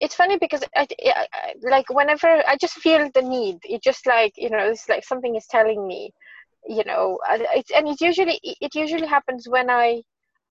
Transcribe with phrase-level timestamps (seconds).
[0.00, 1.26] it's funny because I, I,
[1.62, 5.34] like whenever I just feel the need, it just like you know, it's like something
[5.36, 6.12] is telling me,
[6.66, 10.02] you know, it's, and it usually it usually happens when I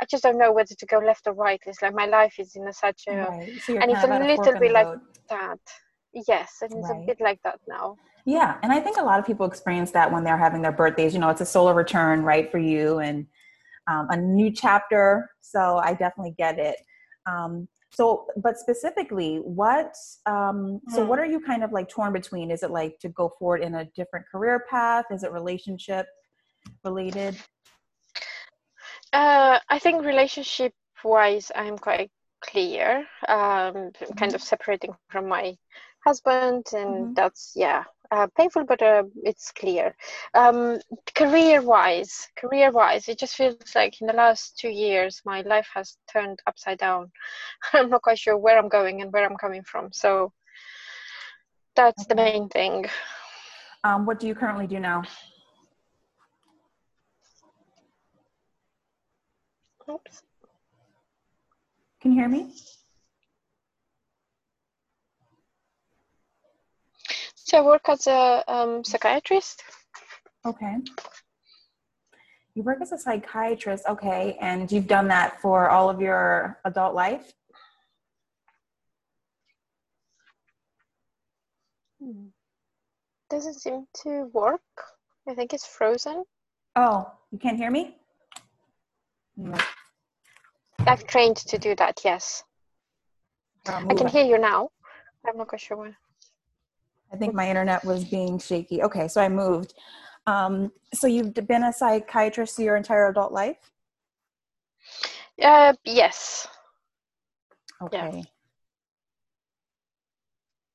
[0.02, 1.60] I just don't know whether to go left or right.
[1.66, 3.60] It's like my life is in a such a, right.
[3.62, 4.88] so and it's a little bit like
[5.30, 5.60] that.
[6.28, 7.02] Yes, and it's right.
[7.02, 7.96] a bit like that now.
[8.26, 11.14] Yeah, and I think a lot of people experience that when they're having their birthdays.
[11.14, 13.26] You know, it's a solar return, right, for you, and
[13.88, 15.30] um, a new chapter.
[15.42, 16.78] So I definitely get it.
[17.26, 19.96] Um, so, but specifically, what?
[20.26, 21.24] Um, so, what hmm.
[21.24, 22.52] are you kind of like torn between?
[22.52, 25.06] Is it like to go forward in a different career path?
[25.12, 26.08] Is it relationship
[26.84, 27.38] related?
[29.14, 30.74] Uh, I think relationship
[31.04, 32.12] wise, I'm quite
[32.42, 33.06] clear.
[33.28, 35.56] Um, kind of separating from my
[36.06, 37.14] husband, and mm-hmm.
[37.14, 39.96] that's yeah, uh, painful, but uh, it's clear.
[40.34, 40.80] Um,
[41.16, 45.68] career wise, career wise, it just feels like in the last two years, my life
[45.74, 47.12] has turned upside down.
[47.74, 49.92] I'm not quite sure where I'm going and where I'm coming from.
[49.92, 50.32] So
[51.76, 52.10] that's okay.
[52.10, 52.86] the main thing.
[53.84, 55.04] Um, what do you currently do now?
[59.90, 60.22] Oops.
[62.02, 62.54] Can you hear me?
[67.48, 69.64] So I work as a um, psychiatrist.
[70.46, 70.76] Okay.
[72.56, 76.94] You work as a psychiatrist, okay, and you've done that for all of your adult
[76.94, 77.32] life?
[82.04, 82.26] Hmm.
[83.30, 84.62] Doesn't seem to work.
[85.30, 86.26] I think it's frozen.
[86.76, 87.96] Oh, you can't hear me?
[90.80, 92.44] I've trained to do that, yes.
[93.66, 94.70] I can hear you now.
[95.26, 95.94] I'm not quite sure why.
[97.12, 98.84] I think my internet was being shaky.
[98.84, 99.74] Okay, so I moved.
[100.26, 103.58] Um, so you've been a psychiatrist your entire adult life?
[105.42, 106.48] Uh, yes.
[107.82, 108.12] Okay.
[108.18, 108.24] Yeah.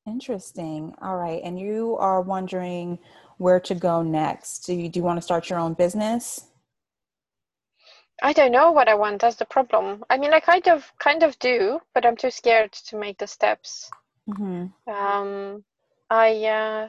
[0.06, 0.94] Interesting.
[1.02, 1.40] All right.
[1.44, 2.98] And you are wondering
[3.38, 4.66] where to go next.
[4.66, 6.46] Do you, do you want to start your own business?
[8.22, 9.20] I don't know what I want.
[9.20, 10.04] That's the problem.
[10.08, 13.26] I mean, I kind of, kind of do, but I'm too scared to make the
[13.26, 13.90] steps.
[14.28, 14.90] Mm-hmm.
[14.92, 15.64] Um,
[16.12, 16.88] I uh,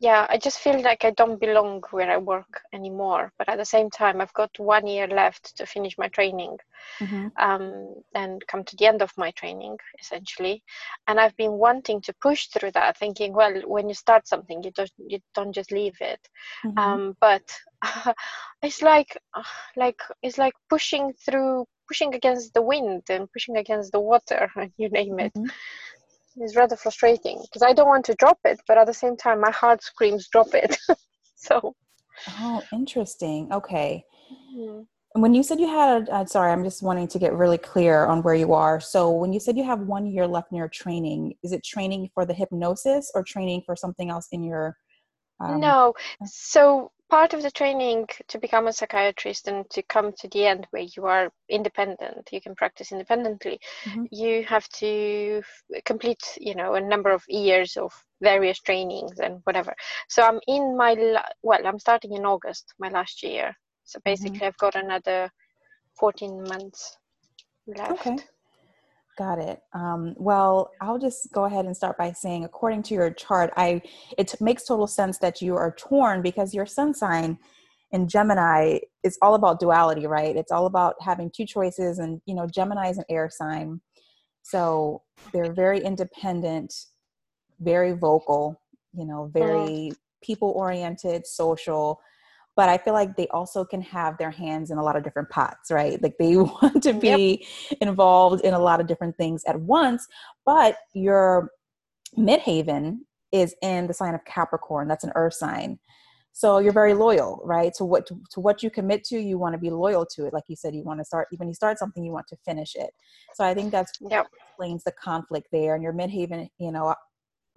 [0.00, 3.32] yeah, I just feel like I don't belong where I work anymore.
[3.36, 6.56] But at the same time, I've got one year left to finish my training
[7.00, 7.26] mm-hmm.
[7.36, 10.62] um, and come to the end of my training, essentially.
[11.08, 14.70] And I've been wanting to push through that, thinking, well, when you start something, you
[14.70, 16.20] don't you don't just leave it.
[16.64, 16.78] Mm-hmm.
[16.78, 17.42] Um, but
[18.62, 19.18] it's like
[19.76, 24.90] like it's like pushing through, pushing against the wind and pushing against the water, you
[24.90, 25.34] name it.
[25.34, 25.46] Mm-hmm
[26.42, 29.40] is rather frustrating because I don't want to drop it, but at the same time,
[29.40, 30.76] my heart screams drop it.
[31.34, 31.74] so.
[32.40, 33.52] Oh, interesting.
[33.52, 34.04] Okay.
[34.32, 34.82] Mm-hmm.
[35.20, 38.22] When you said you had, uh, sorry, I'm just wanting to get really clear on
[38.22, 38.78] where you are.
[38.78, 42.10] So, when you said you have one year left in your training, is it training
[42.14, 44.76] for the hypnosis or training for something else in your?
[45.40, 45.94] Um, no.
[46.24, 50.66] So, part of the training to become a psychiatrist and to come to the end
[50.70, 54.04] where you are independent you can practice independently mm-hmm.
[54.10, 57.92] you have to f- complete you know a number of years of
[58.22, 59.74] various trainings and whatever
[60.08, 63.54] so i'm in my la- well i'm starting in august my last year
[63.84, 64.10] so mm-hmm.
[64.10, 64.46] basically mm-hmm.
[64.46, 65.30] i've got another
[65.98, 66.96] 14 months
[67.66, 68.16] left okay
[69.18, 69.60] Got it.
[69.72, 73.82] Um, well, I'll just go ahead and start by saying, according to your chart, I
[74.16, 77.36] it makes total sense that you are torn because your sun sign
[77.90, 80.36] in Gemini is all about duality, right?
[80.36, 83.80] It's all about having two choices, and you know, Gemini is an air sign,
[84.42, 85.02] so
[85.32, 86.72] they're very independent,
[87.58, 88.62] very vocal,
[88.92, 89.90] you know, very
[90.22, 92.00] people oriented, social
[92.58, 95.30] but I feel like they also can have their hands in a lot of different
[95.30, 96.02] pots, right?
[96.02, 97.78] Like they want to be yep.
[97.80, 100.08] involved in a lot of different things at once.
[100.44, 101.52] But your
[102.16, 102.96] midheaven
[103.30, 104.88] is in the sign of Capricorn.
[104.88, 105.78] That's an earth sign.
[106.32, 107.72] So you're very loyal, right?
[107.74, 110.32] To what to, to what you commit to, you want to be loyal to it.
[110.32, 112.74] Like you said, you want to start when you start something, you want to finish
[112.74, 112.90] it.
[113.34, 114.26] So I think that's yep.
[114.48, 115.76] explains the conflict there.
[115.76, 116.92] And your midheaven, you know,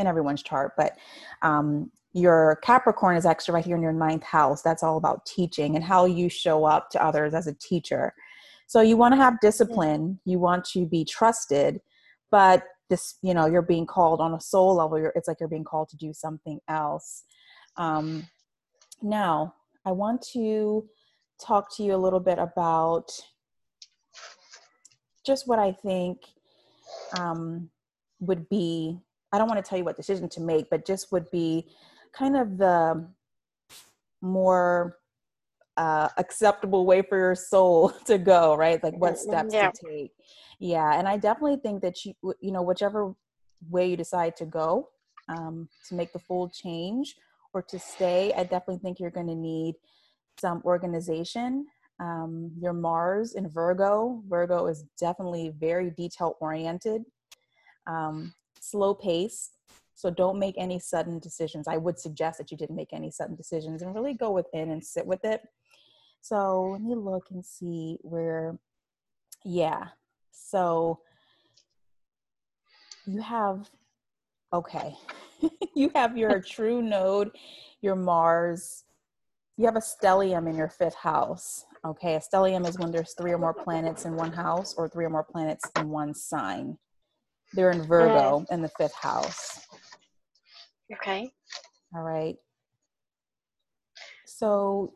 [0.02, 0.98] in everyone's chart, but
[1.42, 4.62] um, your Capricorn is actually right here in your ninth house.
[4.62, 8.14] That's all about teaching and how you show up to others as a teacher.
[8.68, 11.82] So you want to have discipline, you want to be trusted,
[12.30, 15.00] but this, you know, you're being called on a soul level.
[15.00, 17.24] You're, it's like you're being called to do something else.
[17.78, 18.28] Um,
[19.02, 19.56] now,
[19.86, 20.88] I want to
[21.44, 23.10] talk to you a little bit about
[25.26, 26.20] just what I think
[27.18, 27.70] um,
[28.20, 29.00] would be.
[29.32, 31.70] I don't want to tell you what decision to make, but just would be
[32.14, 33.08] kind of the
[34.22, 34.98] more
[35.78, 38.84] uh, acceptable way for your soul to go, right?
[38.84, 39.72] Like what mm-hmm, steps yeah.
[39.72, 40.12] to take.
[40.60, 43.16] Yeah, and I definitely think that you, you know, whichever
[43.70, 44.90] way you decide to go
[45.28, 47.16] um, to make the full change
[47.54, 49.76] or to stay, I definitely think you're going to need
[50.40, 51.66] some organization.
[52.00, 57.04] Um, your Mars in Virgo, Virgo is definitely very detail oriented,
[57.86, 59.52] um, slow pace.
[59.96, 61.68] So don't make any sudden decisions.
[61.68, 64.84] I would suggest that you didn't make any sudden decisions and really go within and
[64.84, 65.42] sit with it.
[66.22, 68.58] So let me look and see where,
[69.44, 69.88] yeah.
[70.32, 71.00] So
[73.06, 73.70] you have,
[74.54, 74.96] okay,
[75.76, 77.32] you have your true node,
[77.82, 78.86] your Mars,
[79.58, 81.66] you have a stellium in your fifth house.
[81.86, 85.06] Okay, a stellium is when there's three or more planets in one house or three
[85.06, 86.78] or more planets in one sign.
[87.54, 89.66] They're in Virgo in the fifth house.
[90.94, 91.32] Okay.
[91.96, 92.36] All right.
[94.26, 94.94] So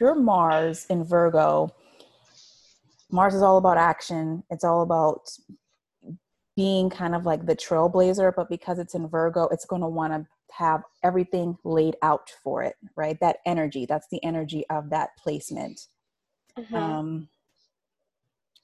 [0.00, 1.74] your Mars in Virgo,
[3.10, 4.42] Mars is all about action.
[4.50, 5.28] It's all about
[6.56, 10.12] being kind of like the trailblazer, but because it's in Virgo, it's going to want
[10.12, 13.18] to have everything laid out for it, right?
[13.20, 15.80] That energy, that's the energy of that placement.
[16.58, 16.74] Mm-hmm.
[16.74, 17.28] Um,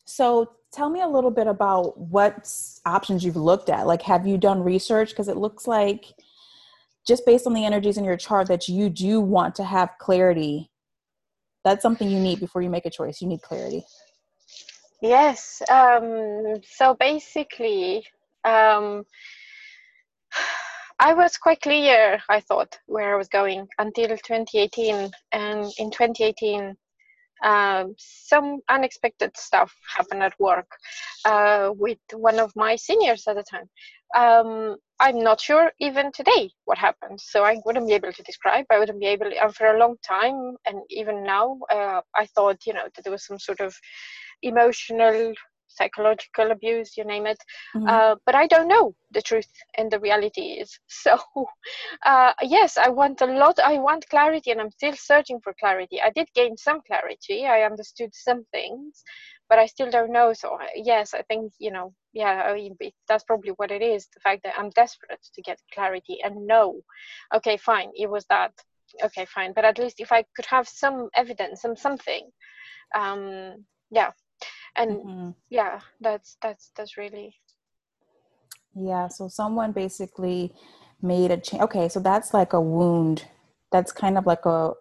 [0.05, 2.51] so tell me a little bit about what
[2.85, 3.87] options you've looked at.
[3.87, 5.11] Like, have you done research?
[5.11, 6.07] Because it looks like
[7.07, 10.71] just based on the energies in your chart that you do want to have clarity.
[11.65, 13.21] That's something you need before you make a choice.
[13.21, 13.83] You need clarity.
[15.01, 15.63] Yes.
[15.71, 18.05] Um, so basically,
[18.45, 19.05] um,
[21.01, 25.11] I was quite clear, I thought, where I was going until 2018.
[25.33, 26.77] And in 2018,
[27.45, 30.71] um, some unexpected stuff happened at work
[31.25, 33.69] uh, with one of my seniors at the time.
[34.17, 38.65] Um, I'm not sure even today what happened, so I wouldn't be able to describe.
[38.71, 42.67] I wouldn't be able, and for a long time, and even now, uh, I thought,
[42.67, 43.75] you know, that there was some sort of
[44.43, 45.35] emotional
[45.79, 47.39] psychological abuse, you name it.
[47.75, 47.89] Mm-hmm.
[47.89, 50.79] Uh, but I don't know the truth and the reality is.
[50.89, 51.17] So,
[52.05, 53.59] uh, yes, I want a lot.
[53.65, 56.01] I want clarity, and I'm still searching for clarity.
[56.03, 57.47] I did gain some clarity.
[57.47, 59.03] I understood some things,
[59.49, 60.33] but I still don't know.
[60.33, 62.77] So, yes, I think you know, yeah, I mean,
[63.09, 64.09] that's probably what it is.
[64.15, 66.81] The fact that I'm desperate to get clarity and know.
[67.35, 68.53] Okay, fine, it was that.
[69.05, 72.31] Okay, fine, but at least if I could have some evidence, some something,
[72.95, 74.11] um, yeah,
[74.77, 75.31] and mm-hmm.
[75.51, 77.35] yeah that's that's that's really
[78.75, 80.53] yeah so someone basically
[81.03, 83.25] made a change okay so that's like a wound
[83.73, 84.73] that's kind of like a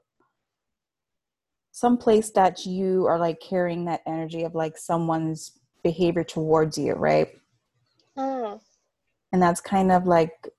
[1.72, 6.94] some place that you are like carrying that energy of like someone's behavior towards you
[6.94, 7.30] right
[8.18, 8.60] mm.
[9.32, 10.50] and that's kind of like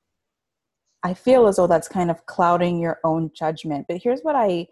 [1.02, 4.66] i feel as though that's kind of clouding your own judgment but here's what i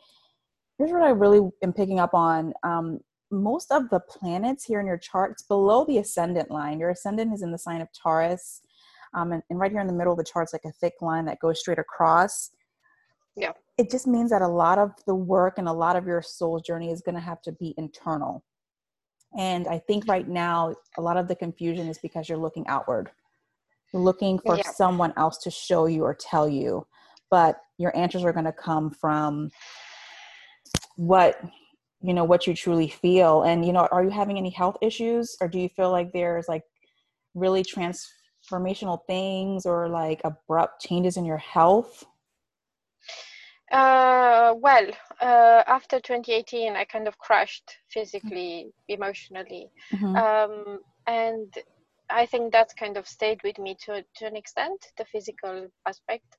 [0.79, 3.00] here's what i really am picking up on um,
[3.42, 6.80] most of the planets here in your chart, it's below the ascendant line.
[6.80, 8.60] Your ascendant is in the sign of Taurus.
[9.14, 10.94] Um, and, and right here in the middle of the chart is like a thick
[11.00, 12.50] line that goes straight across.
[13.36, 13.52] Yeah.
[13.78, 16.62] It just means that a lot of the work and a lot of your soul's
[16.62, 18.42] journey is going to have to be internal.
[19.36, 23.10] And I think right now, a lot of the confusion is because you're looking outward.
[23.92, 24.70] You're looking for yeah.
[24.70, 26.86] someone else to show you or tell you.
[27.30, 29.50] But your answers are going to come from
[30.96, 31.40] what
[32.06, 35.37] you know what you truly feel and you know are you having any health issues
[35.41, 36.62] or do you feel like there's like
[37.35, 42.05] really transformational things or like abrupt changes in your health?
[43.72, 44.86] Uh, well
[45.20, 49.69] uh, after 2018 i kind of crashed physically emotionally.
[49.93, 50.17] Mm-hmm.
[50.17, 51.53] um, and
[52.08, 56.36] i think that's kind of stayed with me to, to an extent the physical aspect.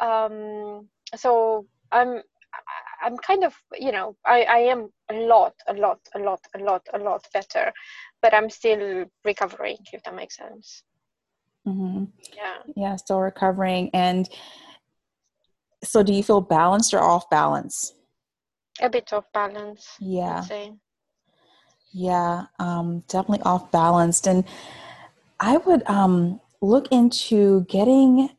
[0.00, 2.22] Um, so i'm
[3.02, 6.58] I'm kind of, you know, I, I am a lot, a lot, a lot, a
[6.58, 7.72] lot, a lot better,
[8.22, 10.82] but I'm still recovering, if that makes sense.
[11.66, 12.04] Mm-hmm.
[12.34, 12.56] Yeah.
[12.76, 13.90] Yeah, still recovering.
[13.94, 14.28] And
[15.82, 17.94] so do you feel balanced or off balance?
[18.80, 19.96] A bit off balance.
[20.00, 20.44] Yeah.
[21.92, 24.26] Yeah, um, definitely off balanced.
[24.26, 24.44] And
[25.40, 28.30] I would um, look into getting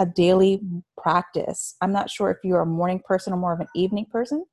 [0.00, 0.60] a daily
[0.98, 1.76] practice.
[1.80, 4.44] I'm not sure if you're a morning person or more of an evening person,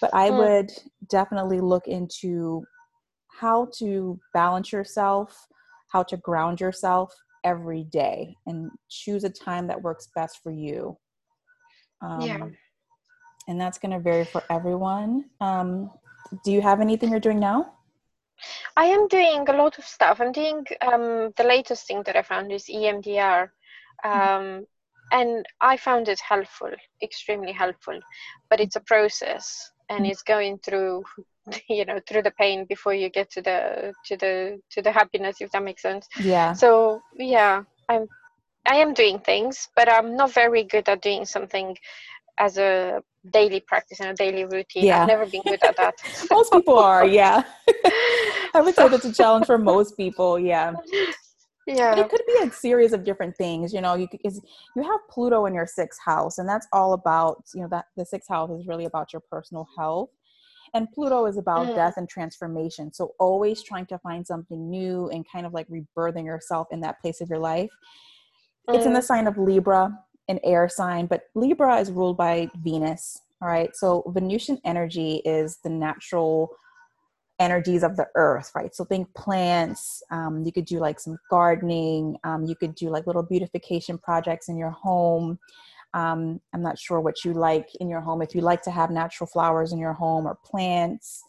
[0.00, 0.38] but I mm.
[0.38, 0.70] would
[1.08, 2.62] definitely look into
[3.28, 5.48] how to balance yourself,
[5.88, 10.96] how to ground yourself every day, and choose a time that works best for you.
[12.02, 12.46] Um, yeah.
[13.48, 15.24] And that's going to vary for everyone.
[15.40, 15.90] Um,
[16.44, 17.72] do you have anything you're doing now?
[18.76, 20.20] I am doing a lot of stuff.
[20.20, 23.48] I'm doing um, the latest thing that I found is EMDR.
[24.04, 24.66] Um,
[25.12, 26.70] and I found it helpful,
[27.02, 27.98] extremely helpful.
[28.50, 30.10] But it's a process, and mm.
[30.10, 31.04] it's going through,
[31.68, 35.36] you know, through the pain before you get to the to the to the happiness,
[35.40, 36.06] if that makes sense.
[36.20, 36.52] Yeah.
[36.52, 38.08] So yeah, I'm
[38.68, 41.76] I am doing things, but I'm not very good at doing something
[42.38, 44.84] as a daily practice and a daily routine.
[44.84, 45.02] Yeah.
[45.02, 45.94] I've never been good at that.
[46.30, 47.42] most people are, yeah.
[48.54, 50.74] I would say that's a challenge for most people, yeah.
[51.66, 51.94] Yeah.
[51.94, 54.40] But it could be a series of different things, you know, you because
[54.76, 58.04] you have Pluto in your sixth house, and that's all about, you know, that the
[58.04, 60.10] sixth house is really about your personal health.
[60.74, 61.74] And Pluto is about mm.
[61.74, 62.92] death and transformation.
[62.92, 67.00] So always trying to find something new and kind of like rebirthing yourself in that
[67.00, 67.70] place of your life.
[68.68, 68.76] Mm.
[68.76, 69.04] It's in the mm.
[69.04, 73.22] sign of Libra, an air sign, but Libra is ruled by Venus.
[73.42, 73.74] All right.
[73.74, 76.50] So Venusian energy is the natural
[77.38, 78.74] energies of the earth, right?
[78.74, 80.02] So think plants.
[80.10, 82.16] Um, you could do like some gardening.
[82.24, 85.38] Um, you could do like little beautification projects in your home.
[85.94, 88.22] Um, I'm not sure what you like in your home.
[88.22, 91.22] If you like to have natural flowers in your home or plants.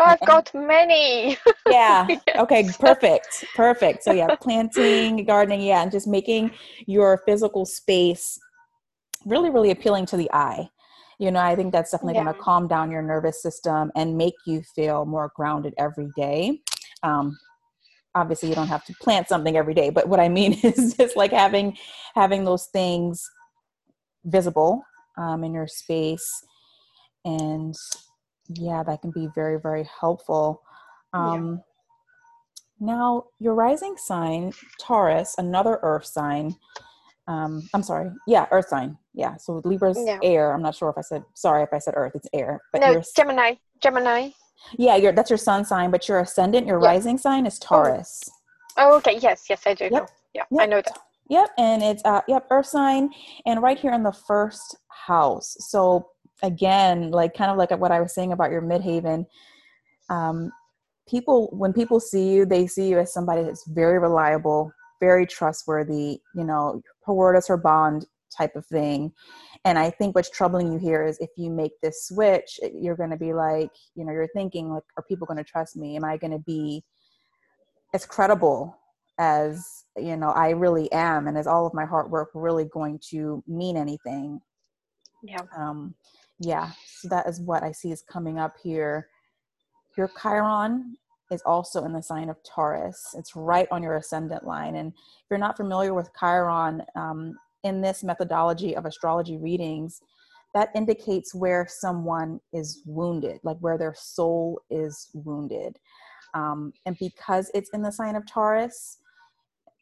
[0.00, 1.36] Oh, I've got many.
[1.68, 2.06] yeah.
[2.08, 2.22] yes.
[2.36, 2.68] Okay.
[2.80, 3.44] Perfect.
[3.54, 4.02] Perfect.
[4.02, 6.50] So yeah, planting, gardening, yeah, and just making
[6.86, 8.38] your physical space
[9.24, 10.68] really, really appealing to the eye
[11.18, 12.24] you know i think that's definitely yeah.
[12.24, 16.60] going to calm down your nervous system and make you feel more grounded every day
[17.02, 17.36] um,
[18.14, 21.16] obviously you don't have to plant something every day but what i mean is just
[21.16, 21.76] like having
[22.14, 23.28] having those things
[24.24, 24.82] visible
[25.18, 26.44] um, in your space
[27.24, 27.74] and
[28.48, 30.62] yeah that can be very very helpful
[31.12, 31.62] um,
[32.80, 32.86] yeah.
[32.94, 36.54] now your rising sign taurus another earth sign
[37.26, 40.18] um i'm sorry yeah earth sign yeah so libra's yeah.
[40.22, 42.80] air i'm not sure if i said sorry if i said earth it's air but
[42.80, 44.28] no gemini gemini
[44.78, 48.22] yeah your that's your sun sign but your ascendant your rising sign is taurus
[48.76, 48.92] oh.
[48.92, 49.92] oh, okay yes yes i do yep.
[49.92, 50.60] know yeah yep.
[50.60, 50.98] i know that
[51.30, 53.10] yep and it's uh yep earth sign
[53.46, 56.06] and right here in the first house so
[56.42, 59.24] again like kind of like what i was saying about your midheaven
[60.10, 60.50] um
[61.08, 66.18] people when people see you they see you as somebody that's very reliable very trustworthy
[66.34, 69.12] you know her word is her bond type of thing.
[69.64, 73.10] And i think what's troubling you here is if you make this switch you're going
[73.10, 75.96] to be like you know you're thinking like are people going to trust me?
[75.96, 76.82] Am i going to be
[77.92, 78.76] as credible
[79.18, 81.28] as you know i really am?
[81.28, 84.40] And is all of my hard work really going to mean anything?
[85.22, 85.42] Yeah.
[85.56, 85.94] Um
[86.40, 86.72] yeah.
[86.98, 89.08] So that is what i see is coming up here.
[89.96, 90.96] Your chiron
[91.30, 93.14] is also in the sign of Taurus.
[93.14, 94.76] It's right on your ascendant line.
[94.76, 100.00] And if you're not familiar with Chiron, um, in this methodology of astrology readings,
[100.54, 105.76] that indicates where someone is wounded, like where their soul is wounded.
[106.34, 108.98] Um, and because it's in the sign of Taurus,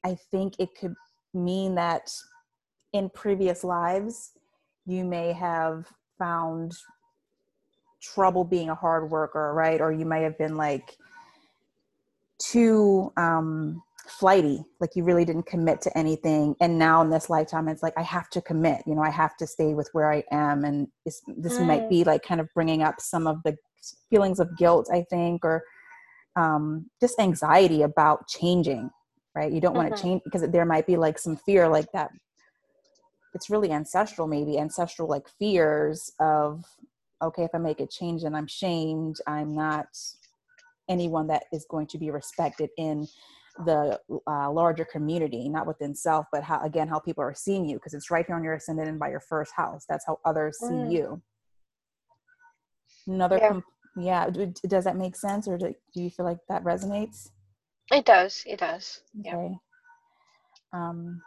[0.04, 0.94] I think it could
[1.34, 2.10] mean that
[2.92, 4.32] in previous lives,
[4.86, 5.86] you may have
[6.18, 6.72] found
[8.02, 9.80] trouble being a hard worker, right?
[9.80, 10.96] Or you may have been like,
[12.38, 16.54] too um, flighty, like you really didn't commit to anything.
[16.60, 18.82] And now in this lifetime, it's like I have to commit.
[18.86, 21.66] You know, I have to stay with where I am, and this, this mm.
[21.66, 23.56] might be like kind of bringing up some of the
[24.10, 25.62] feelings of guilt, I think, or
[26.36, 28.90] um, just anxiety about changing.
[29.34, 29.52] Right?
[29.52, 29.88] You don't mm-hmm.
[29.88, 32.10] want to change because there might be like some fear like that.
[33.34, 36.64] It's really ancestral, maybe ancestral like fears of
[37.22, 39.86] okay, if I make a change and I'm shamed, I'm not
[40.88, 43.06] anyone that is going to be respected in
[43.64, 47.76] the uh, larger community, not within self, but how again how people are seeing you
[47.76, 49.84] because it's right here on your ascendant and by your first house.
[49.88, 50.68] That's how others mm.
[50.88, 51.22] see you.
[53.06, 53.48] Another, yeah.
[53.48, 53.64] Com-
[53.96, 54.30] yeah.
[54.66, 57.30] Does that make sense, or do, do you feel like that resonates?
[57.90, 58.42] It does.
[58.46, 59.00] It does.
[59.20, 59.54] Okay.
[60.72, 61.20] Um,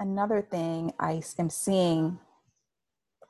[0.00, 2.18] another thing I am seeing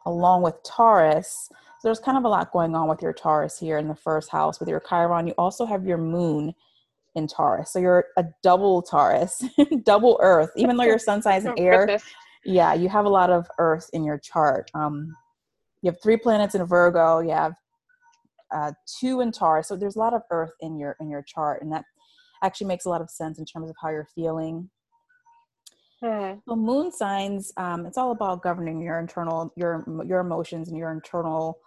[0.05, 1.49] along with Taurus
[1.83, 4.31] so there's kind of a lot going on with your Taurus here in the first
[4.31, 5.27] house with your Chiron.
[5.27, 6.55] You also have your moon
[7.15, 7.73] in Taurus.
[7.73, 9.43] So you're a double Taurus,
[9.85, 11.99] double Earth, even though your sun sign is oh, air.
[12.45, 14.71] Yeah, you have a lot of Earth in your chart.
[14.75, 15.15] Um,
[15.83, 17.21] you have three planets in Virgo.
[17.21, 17.55] You have
[18.53, 19.69] uh, two in Taurus.
[19.69, 21.85] So there's a lot of Earth in your in your chart, and that
[22.43, 24.69] actually makes a lot of sense in terms of how you're feeling.
[26.03, 26.41] Mm.
[26.49, 30.91] So moon signs, um, it's all about governing your internal your your emotions and your
[30.91, 31.59] internal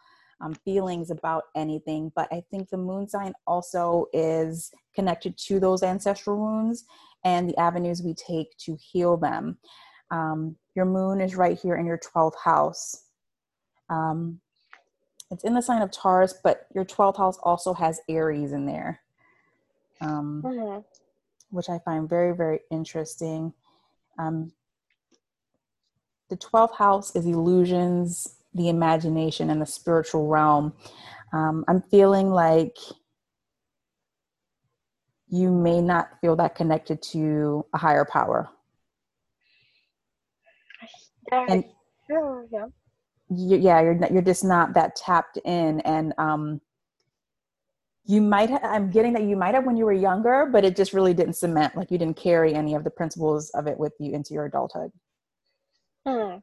[0.41, 2.11] um, feelings about anything.
[2.15, 6.85] But I think the moon sign also is connected to those ancestral wounds
[7.23, 9.57] and the avenues we take to heal them.
[10.11, 13.03] Um, your moon is right here in your 12th house.
[13.89, 14.39] Um,
[15.31, 19.01] it's in the sign of Taurus, but your 12th house also has Aries in there,
[20.01, 20.79] um, mm-hmm.
[21.49, 23.53] which I find very, very interesting.
[24.19, 24.51] Um,
[26.29, 30.73] the 12th house is illusions, the imagination and the spiritual realm.
[31.33, 32.77] Um, I'm feeling like
[35.27, 38.49] you may not feel that connected to a higher power.
[41.31, 41.45] Yeah.
[41.49, 41.63] And
[42.09, 42.65] yeah, yeah.
[43.29, 46.61] You, yeah, you're you're just not that tapped in, and um,
[48.05, 48.51] you might.
[48.51, 51.13] Ha- I'm getting that you might have when you were younger, but it just really
[51.13, 51.75] didn't cement.
[51.75, 54.91] Like you didn't carry any of the principles of it with you into your adulthood.
[56.07, 56.37] Hmm.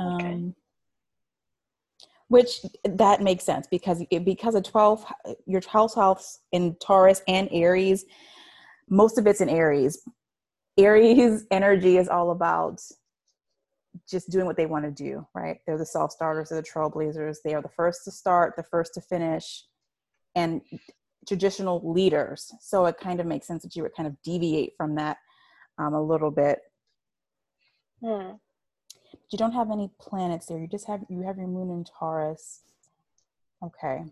[0.00, 0.26] Okay.
[0.26, 0.54] Um,
[2.28, 5.04] which that makes sense because because of 12
[5.46, 8.04] your 12th house in taurus and aries
[8.90, 10.02] most of it's in aries.
[10.78, 12.80] Aries energy is all about
[14.08, 15.58] just doing what they want to do right?
[15.66, 19.00] They're the self-starters they're the trailblazers they are the first to start the first to
[19.00, 19.64] finish
[20.34, 20.60] and
[21.26, 22.52] traditional leaders.
[22.60, 25.16] So it kind of makes sense that you would kind of deviate from that
[25.78, 26.60] um, a little bit.
[28.04, 28.36] Hmm
[29.30, 30.58] you don't have any planets there.
[30.58, 32.62] You just have you have your moon in Taurus.
[33.62, 34.04] Okay.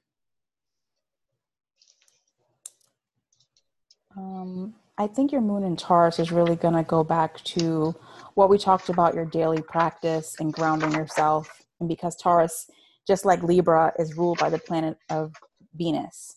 [4.17, 7.95] Um, I think your moon in Taurus is really going to go back to
[8.35, 11.63] what we talked about your daily practice and grounding yourself.
[11.81, 12.71] And because Taurus,
[13.07, 15.35] just like Libra, is ruled by the planet of
[15.75, 16.37] Venus.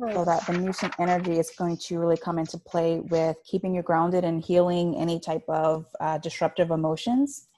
[0.00, 3.82] So that the Venusian energy is going to really come into play with keeping you
[3.82, 7.48] grounded and healing any type of uh, disruptive emotions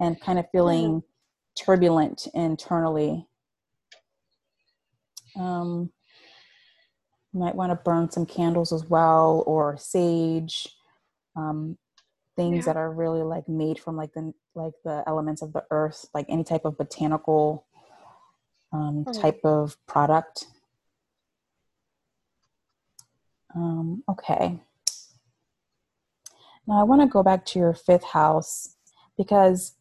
[0.00, 1.02] and kind of feeling mm.
[1.56, 3.28] turbulent internally.
[5.36, 5.92] Um,
[7.32, 10.68] you might want to burn some candles as well or sage
[11.36, 11.76] um,
[12.36, 12.72] things yeah.
[12.72, 16.26] that are really like made from like the like the elements of the earth like
[16.28, 17.66] any type of botanical
[18.72, 19.20] um, mm.
[19.20, 20.46] type of product
[23.54, 24.58] um, okay.
[26.66, 28.76] Now I want to go back to your fifth house
[29.16, 29.74] because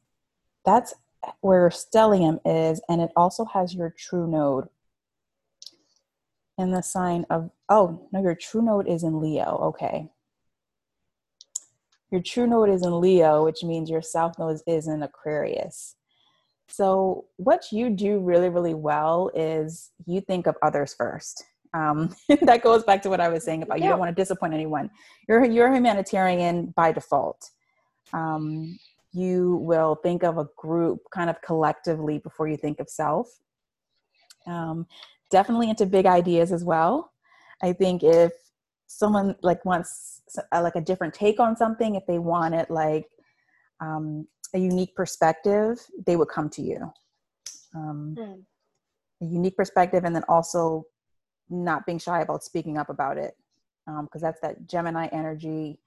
[0.65, 0.93] that's
[1.41, 4.67] where stellium is, and it also has your true node
[6.57, 9.57] in the sign of, oh, no, your true node is in Leo.
[9.75, 10.09] Okay.
[12.11, 15.95] Your true node is in Leo, which means your south node is in Aquarius.
[16.67, 22.61] So, what you do really, really well is you think of others first um, that
[22.63, 23.85] goes back to what I was saying about yeah.
[23.85, 24.89] you don't want to disappoint anyone.
[25.27, 27.49] You're you're a humanitarian by default.
[28.13, 28.77] Um,
[29.11, 33.27] you will think of a group kind of collectively before you think of self.
[34.47, 34.87] Um,
[35.29, 37.11] definitely into big ideas as well.
[37.61, 38.33] I think if
[38.87, 43.07] someone like wants a, like a different take on something, if they want it like
[43.79, 46.91] um, a unique perspective, they would come to you.
[47.75, 48.41] Um, mm.
[49.21, 50.85] A unique perspective, and then also
[51.49, 53.35] not being shy about speaking up about it
[53.85, 55.79] because um, that's that gemini energy.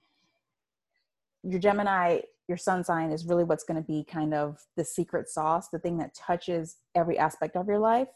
[1.43, 5.29] Your gemini your sun sign is really what's going to be kind of the secret
[5.29, 8.07] sauce the thing that touches every aspect of your life.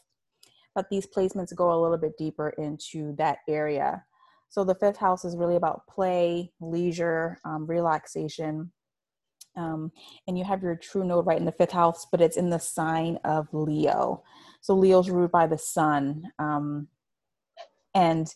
[0.74, 4.04] But these placements go a little bit deeper into that area.
[4.48, 8.72] So the fifth house is really about play leisure um, relaxation.
[9.54, 9.92] Um,
[10.26, 12.58] and you have your true node right in the fifth house but it's in the
[12.58, 14.22] sign of leo.
[14.62, 16.24] So leo's ruled by the sun.
[16.38, 16.88] Um,
[17.94, 18.32] and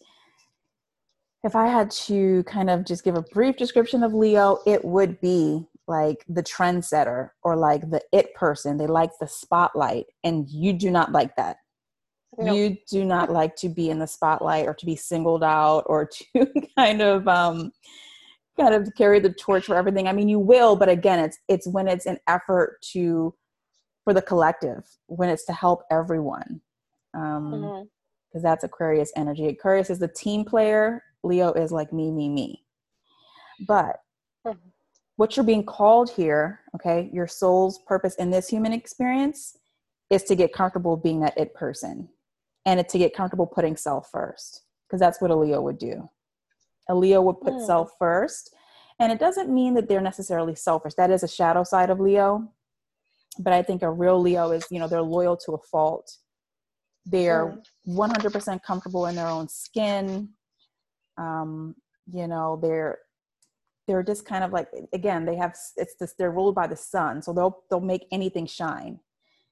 [1.47, 5.21] if I had to kind of just give a brief description of Leo, it would
[5.21, 8.77] be like the trendsetter or like the it person.
[8.77, 11.59] They like the spotlight, and you do not like that.
[12.37, 12.57] Nope.
[12.57, 16.11] You do not like to be in the spotlight or to be singled out or
[16.35, 17.71] to kind of um,
[18.59, 20.09] kind of carry the torch for everything.
[20.09, 23.33] I mean, you will, but again, it's it's when it's an effort to
[24.03, 26.61] for the collective, when it's to help everyone.
[27.15, 27.83] Um, mm-hmm
[28.29, 29.47] because that's Aquarius energy.
[29.47, 32.63] Aquarius is the team player, Leo is like me, me, me.
[33.67, 33.97] But
[34.47, 34.59] mm-hmm.
[35.17, 39.57] what you're being called here, okay, your soul's purpose in this human experience
[40.11, 42.09] is to get comfortable being that it person
[42.65, 46.09] and to get comfortable putting self first because that's what a Leo would do.
[46.89, 47.67] A Leo would put mm.
[47.67, 48.55] self first.
[48.99, 50.95] And it doesn't mean that they're necessarily selfish.
[50.95, 52.51] That is a shadow side of Leo.
[53.39, 56.17] But I think a real Leo is, you know, they're loyal to a fault
[57.07, 60.31] they're 100% comfortable in their own skin.
[61.19, 61.75] Um,
[62.13, 62.99] you know they're
[63.89, 67.21] they're just kind of like again they have it's this they're ruled by the sun
[67.21, 69.01] so they'll they'll make anything shine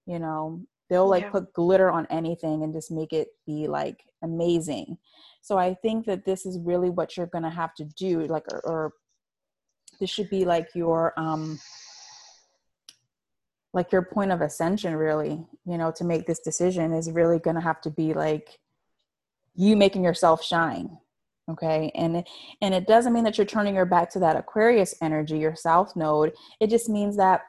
[0.06, 0.62] you know.
[0.90, 1.30] They'll like yeah.
[1.30, 4.98] put glitter on anything and just make it be like amazing.
[5.40, 8.60] So i think that this is really what you're gonna have to do like or,
[8.60, 8.92] or
[10.00, 11.58] this should be like your um
[13.74, 17.56] like your point of ascension really you know to make this decision is really going
[17.56, 18.58] to have to be like
[19.54, 20.98] you making yourself shine
[21.50, 21.90] okay?
[21.94, 22.24] And
[22.60, 25.96] and it doesn't mean that you're turning your back to that aquarius energy your south
[25.96, 26.32] node.
[26.60, 27.42] It just means that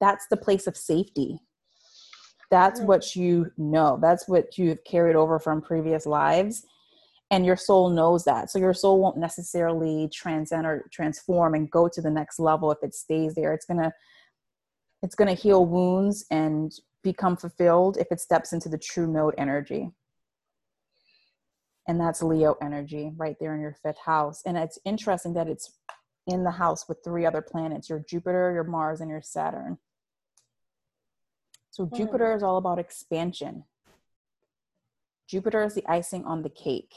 [0.00, 1.38] that's the place of safety.
[2.50, 3.98] That's what you know.
[4.00, 6.66] That's what you've carried over from previous lives.
[7.30, 8.50] And your soul knows that.
[8.50, 12.78] So your soul won't necessarily transcend or transform and go to the next level if
[12.82, 13.54] it stays there.
[13.54, 13.92] It's gonna
[15.02, 19.90] it's gonna heal wounds and become fulfilled if it steps into the true node energy.
[21.88, 24.42] And that's leo energy right there in your fifth house.
[24.46, 25.72] And it's interesting that it's
[26.28, 29.78] in the house with three other planets your jupiter your mars and your saturn.
[31.70, 31.96] So mm.
[31.96, 33.64] jupiter is all about expansion.
[35.26, 36.92] Jupiter is the icing on the cake.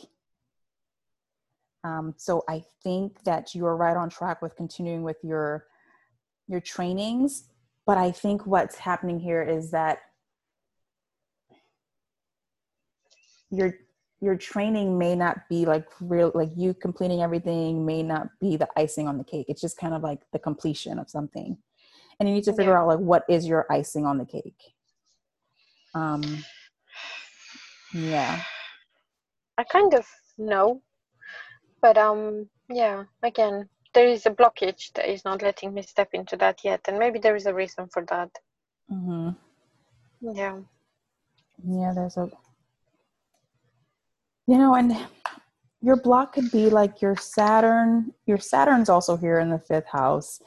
[1.83, 5.65] Um, so I think that you are right on track with continuing with your
[6.47, 7.45] your trainings.
[7.85, 9.99] But I think what's happening here is that
[13.51, 13.75] your
[14.21, 18.67] your training may not be like real like you completing everything may not be the
[18.75, 19.45] icing on the cake.
[19.49, 21.57] It's just kind of like the completion of something.
[22.19, 22.79] And you need to figure yeah.
[22.79, 24.61] out like what is your icing on the cake.
[25.93, 26.43] Um
[27.93, 28.41] yeah.
[29.57, 30.05] I kind of
[30.37, 30.81] know
[31.81, 36.35] but um yeah again there is a blockage that is not letting me step into
[36.37, 38.29] that yet and maybe there is a reason for that.
[38.91, 39.29] Mm-hmm.
[40.35, 40.59] yeah.
[41.67, 42.29] Yeah there's a
[44.45, 44.95] you know and
[45.81, 50.41] your block could be like your saturn your saturn's also here in the fifth house.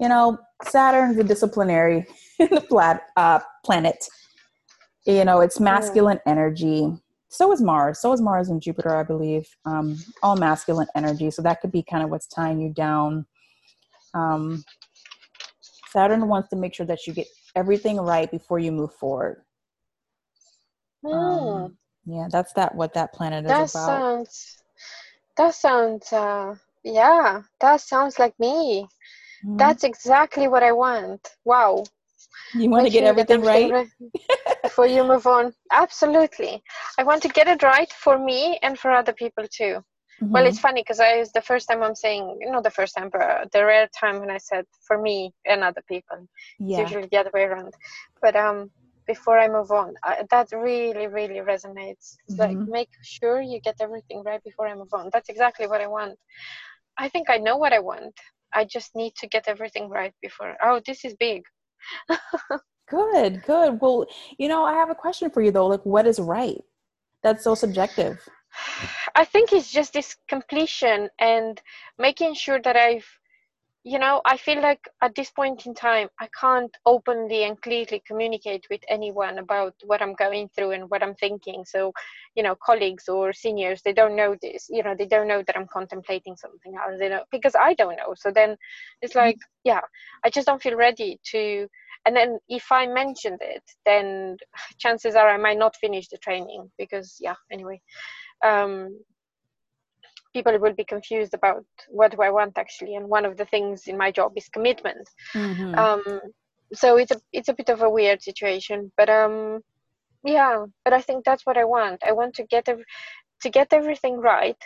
[0.00, 2.06] You know saturn's a disciplinary
[2.38, 4.06] in the flat uh, planet.
[5.04, 6.32] You know it's masculine yeah.
[6.32, 7.01] energy
[7.32, 7.98] so is Mars.
[7.98, 9.48] So is Mars and Jupiter, I believe.
[9.64, 11.30] Um, all masculine energy.
[11.30, 13.24] So that could be kind of what's tying you down.
[14.12, 14.62] Um,
[15.88, 19.42] Saturn wants to make sure that you get everything right before you move forward.
[21.02, 21.64] Mm.
[21.64, 22.74] Um, yeah, that's that.
[22.74, 23.68] What that planet is that about.
[23.68, 24.62] Sounds,
[25.38, 26.12] that sounds.
[26.12, 28.86] Uh, yeah, that sounds like me.
[29.42, 29.56] Mm-hmm.
[29.56, 31.30] That's exactly what I want.
[31.46, 31.84] Wow.
[32.54, 33.88] You want to get everything, get everything right?
[34.12, 34.38] right
[34.72, 35.52] before you move on.
[35.70, 36.62] Absolutely.
[36.98, 39.74] I want to get it right for me and for other people too.
[39.74, 40.30] Mm-hmm.
[40.32, 43.10] Well, it's funny because I it's the first time I'm saying, not the first time,
[43.12, 46.26] but the rare time when I said for me and other people.
[46.58, 46.80] Yeah.
[46.80, 47.74] It's usually the other way around.
[48.22, 48.70] But um,
[49.06, 52.06] before I move on, I, that really, really resonates.
[52.30, 52.40] Mm-hmm.
[52.42, 55.10] Like, make sure you get everything right before I move on.
[55.12, 56.18] That's exactly what I want.
[56.96, 58.14] I think I know what I want.
[58.54, 60.56] I just need to get everything right before.
[60.62, 61.42] Oh, this is big.
[62.92, 63.80] good, good.
[63.80, 64.06] Well,
[64.38, 65.66] you know, I have a question for you though.
[65.66, 66.62] Like, what is right?
[67.22, 68.28] That's so subjective.
[69.14, 71.60] I think it's just this completion and
[71.98, 73.06] making sure that I've,
[73.84, 78.02] you know, I feel like at this point in time, I can't openly and clearly
[78.06, 81.64] communicate with anyone about what I'm going through and what I'm thinking.
[81.64, 81.92] So,
[82.36, 85.56] you know, colleagues or seniors, they don't know this, you know, they don't know that
[85.56, 88.14] I'm contemplating something else, you know, because I don't know.
[88.16, 88.56] So then
[89.00, 89.80] it's like, yeah,
[90.24, 91.68] I just don't feel ready to
[92.06, 94.36] and then if i mentioned it then
[94.78, 97.80] chances are i might not finish the training because yeah anyway
[98.44, 98.98] um,
[100.32, 102.94] people will be confused about what do i want actually.
[102.96, 105.08] And one of the things in my job is commitment.
[105.34, 105.74] Mm-hmm.
[105.74, 106.02] um,
[106.74, 109.60] so it's a it's a bit of a weird situation but um
[110.24, 112.02] yeah but i think that's what i want.
[112.06, 112.84] I want to get ev-
[113.42, 114.56] to get everything right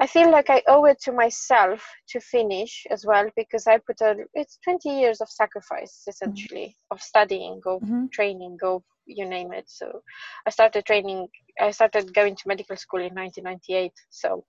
[0.00, 4.00] I feel like I owe it to myself to finish as well because I put
[4.00, 6.94] a it's 20 years of sacrifice essentially mm-hmm.
[6.94, 8.06] of studying, of mm-hmm.
[8.10, 9.64] training, of you name it.
[9.68, 10.00] So
[10.46, 11.28] I started training.
[11.60, 13.92] I started going to medical school in 1998.
[14.08, 14.44] So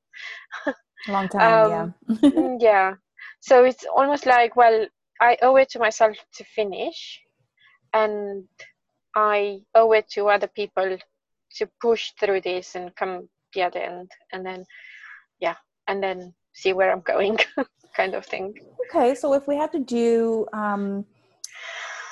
[1.10, 2.94] long time, um, yeah, mm, yeah.
[3.42, 4.88] So it's almost like well,
[5.20, 7.20] I owe it to myself to finish,
[7.94, 8.48] and
[9.16, 10.98] I owe it to other people
[11.58, 14.64] to push through this and come the other end, and then
[15.41, 15.56] yeah
[15.88, 17.38] and then see where i'm going
[17.95, 18.54] kind of thing.
[18.89, 21.06] Okay so if we have to do um,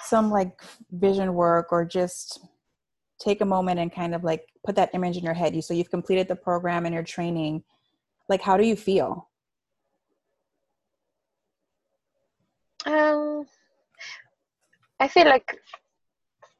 [0.03, 0.61] some like
[0.91, 2.41] vision work or just
[3.21, 5.73] take a moment and kind of like put that image in your head you so
[5.73, 7.63] you've completed the program and your training
[8.27, 9.29] like how do you feel?
[12.85, 13.45] Um
[14.99, 15.57] i feel like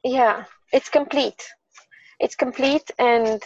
[0.04, 1.42] yeah it's complete.
[2.20, 3.42] It's complete and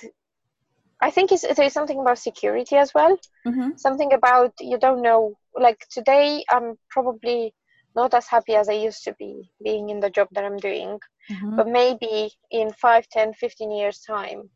[1.04, 3.18] I think there's something about security as well.
[3.46, 3.76] Mm-hmm.
[3.76, 5.34] Something about you don't know.
[5.54, 7.54] Like today, I'm probably
[7.94, 10.98] not as happy as I used to be being in the job that I'm doing.
[11.30, 11.56] Mm-hmm.
[11.56, 14.48] But maybe in 5, 10, 15 years' time,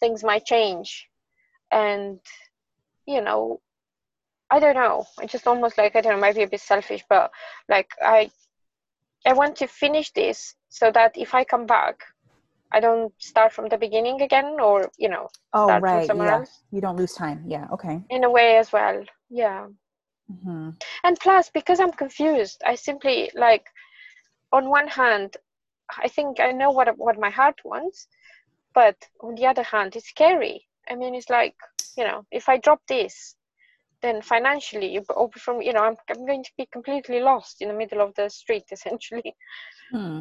[0.00, 1.08] things might change.
[1.70, 2.18] And,
[3.06, 3.60] you know,
[4.50, 5.06] I don't know.
[5.20, 7.30] I just almost like, I don't know, might be a bit selfish, but
[7.68, 8.30] like I,
[9.24, 12.00] I want to finish this so that if I come back,
[12.72, 15.98] I don't start from the beginning again or, you know, oh, start right.
[15.98, 16.38] from somewhere yeah.
[16.38, 16.62] else.
[16.70, 17.44] You don't lose time.
[17.46, 17.66] Yeah.
[17.72, 18.00] Okay.
[18.10, 19.04] In a way as well.
[19.30, 19.66] Yeah.
[20.30, 20.70] Mm-hmm.
[21.04, 23.66] And plus, because I'm confused, I simply like,
[24.52, 25.36] on one hand,
[25.98, 28.06] I think I know what what my heart wants,
[28.74, 31.54] but on the other hand, it's scary I mean, it's like
[31.96, 33.36] you know, if I drop this,
[34.00, 34.98] then financially,
[35.38, 38.28] from you know, I'm I'm going to be completely lost in the middle of the
[38.28, 39.34] street essentially.
[39.90, 40.20] Hmm.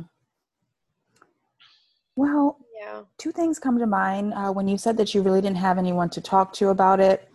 [2.15, 3.02] Well, yeah.
[3.17, 6.10] two things come to mind uh, when you said that you really didn't have anyone
[6.12, 7.30] to talk to about it.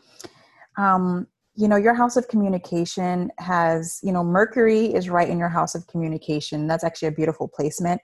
[0.77, 5.49] Um, you know, your house of communication has, you know, Mercury is right in your
[5.49, 6.67] house of communication.
[6.67, 8.01] That's actually a beautiful placement.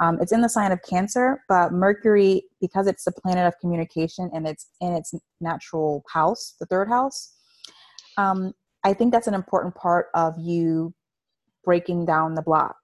[0.00, 4.30] Um, it's in the sign of Cancer, but Mercury, because it's the planet of communication
[4.34, 7.34] and it's in its natural house, the third house,
[8.16, 8.52] um,
[8.84, 10.94] I think that's an important part of you
[11.64, 12.76] breaking down the block.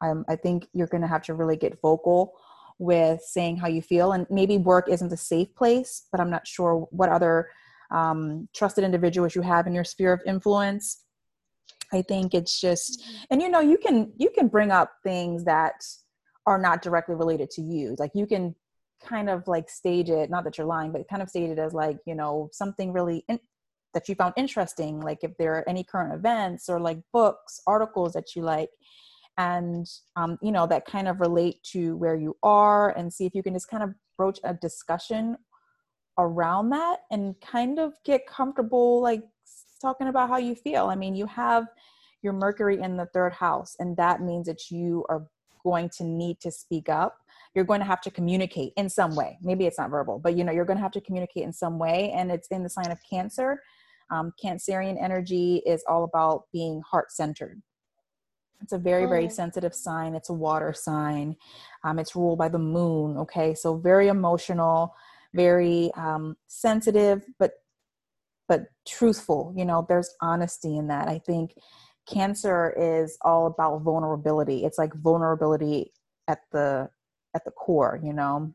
[0.00, 2.34] Um, I think you're going to have to really get vocal
[2.78, 6.46] with saying how you feel, and maybe work isn't a safe place, but I'm not
[6.46, 7.48] sure what other
[7.90, 11.04] um, trusted individuals you have in your sphere of influence.
[11.92, 15.82] I think it's just, and you know, you can you can bring up things that
[16.46, 17.96] are not directly related to you.
[17.98, 18.54] Like you can
[19.04, 21.72] kind of like stage it, not that you're lying, but kind of stage it as
[21.72, 23.38] like, you know, something really in,
[23.94, 25.00] that you found interesting.
[25.00, 28.70] Like if there are any current events or like books, articles that you like,
[29.38, 33.34] and, um, you know, that kind of relate to where you are and see if
[33.34, 35.38] you can just kind of broach a discussion
[36.18, 39.22] around that and kind of get comfortable, like
[39.80, 40.86] talking about how you feel.
[40.86, 41.66] I mean, you have
[42.20, 45.28] your Mercury in the third house, and that means that you are
[45.62, 47.18] going to need to speak up.
[47.54, 49.38] You're going to have to communicate in some way.
[49.40, 51.78] Maybe it's not verbal but you know you're going to have to communicate in some
[51.78, 53.60] way and it's in the sign of cancer.
[54.10, 57.60] Um, cancerian energy is all about being heart centered
[58.60, 59.32] it's a very very mm.
[59.32, 60.14] sensitive sign.
[60.14, 61.36] It's a water sign.
[61.84, 63.54] Um, it's ruled by the moon okay?
[63.54, 64.94] So very emotional
[65.34, 67.52] very um, sensitive but
[68.48, 69.84] but truthful you know?
[69.88, 71.08] There's honesty in that.
[71.08, 71.54] I think
[72.08, 74.64] cancer is all about vulnerability.
[74.64, 75.92] It's like vulnerability
[76.28, 76.88] at the
[77.34, 78.54] at the core you know?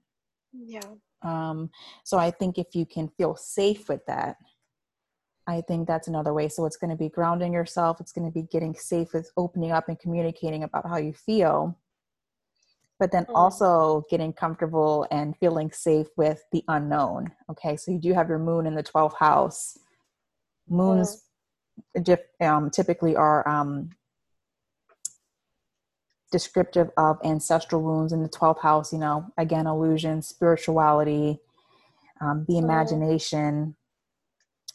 [0.51, 0.81] Yeah.
[1.21, 1.69] Um
[2.03, 4.35] so i think if you can feel safe with that
[5.47, 6.49] i think that's another way.
[6.49, 9.71] So it's going to be grounding yourself it's going to be getting safe with opening
[9.71, 11.77] up and communicating about how you feel.
[12.99, 13.35] But then mm.
[13.35, 17.75] also getting comfortable and feeling safe with the unknown okay?
[17.77, 19.77] So you do have your moon in the 12th house.
[20.69, 21.23] Moons
[21.97, 22.17] mm.
[22.41, 23.89] um, typically are um,
[26.33, 31.39] descriptive of ancestral wounds in the 12th house, you know, again, illusion, spirituality,
[32.19, 33.75] um, the imagination,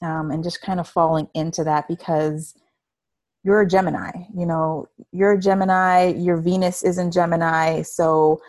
[0.02, 2.54] um, and just kind of falling into that because
[3.44, 7.82] you're a Gemini, you know, you're a Gemini, your Venus is in Gemini.
[7.82, 8.40] So,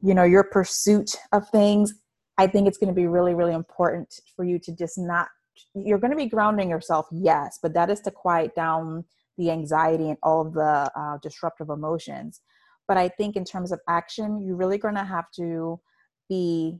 [0.00, 1.92] you know, your pursuit of things,
[2.38, 5.28] I think it's going to be really, really important for you to just not
[5.74, 9.04] you're going to be grounding yourself yes but that is to quiet down
[9.36, 12.40] the anxiety and all the uh, disruptive emotions
[12.86, 15.80] but i think in terms of action you're really going to have to
[16.28, 16.78] be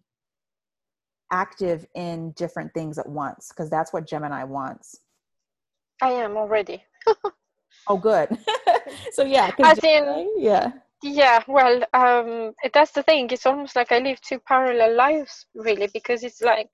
[1.31, 5.01] active in different things at once because that's what gemini wants.
[6.03, 6.85] I am already.
[7.87, 8.29] Oh good.
[9.13, 10.73] So yeah as gemini, in yeah.
[11.03, 13.29] Yeah well um that's the thing.
[13.31, 16.69] It's almost like i live two parallel lives really because it's like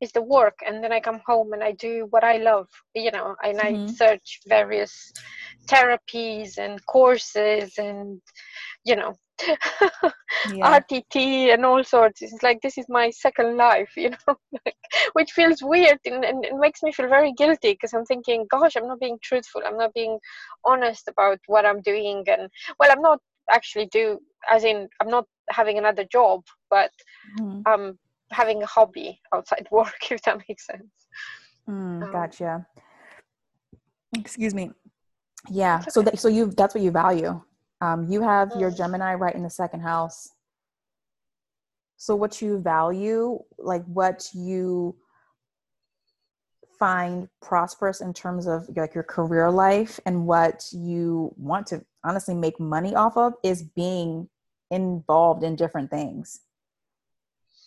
[0.00, 3.10] it's the work and then i come home and i do what i love you
[3.10, 3.84] know and mm-hmm.
[3.84, 5.12] i search various
[5.66, 8.20] therapies and courses and
[8.84, 9.14] you know
[10.52, 10.80] yeah.
[10.80, 14.36] rtt and all sorts it's like this is my second life you know
[15.12, 18.76] which feels weird and, and it makes me feel very guilty because i'm thinking gosh
[18.76, 20.18] i'm not being truthful i'm not being
[20.64, 22.48] honest about what i'm doing and
[22.80, 23.18] well i'm not
[23.52, 24.18] actually do
[24.50, 26.90] as in i'm not having another job but
[27.38, 27.60] mm-hmm.
[27.70, 27.98] um
[28.32, 30.90] having a hobby outside work if that makes sense
[31.68, 32.66] mm, um, gotcha
[34.16, 34.70] excuse me
[35.50, 35.90] yeah okay.
[35.90, 37.40] so that, so you that's what you value
[37.80, 40.30] um, you have your gemini right in the second house.
[41.96, 44.96] So what you value like what you
[46.78, 52.34] find prosperous in terms of like your career life and what you want to honestly
[52.34, 54.28] make money off of is being
[54.70, 56.40] involved in different things.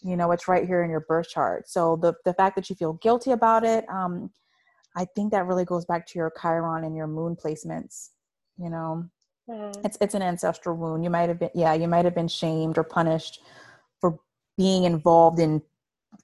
[0.02, 1.68] You know it's right here in your birth chart.
[1.70, 4.32] So the the fact that you feel guilty about it um
[4.96, 8.10] i think that really goes back to your chiron and your moon placements
[8.58, 9.10] you know
[9.50, 9.86] mm.
[9.86, 12.78] it's it's an ancestral wound you might have been yeah you might have been shamed
[12.78, 13.42] or punished
[14.00, 14.20] for
[14.58, 15.62] being involved in